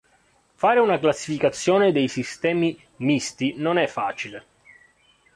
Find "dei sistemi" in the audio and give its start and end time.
1.91-2.75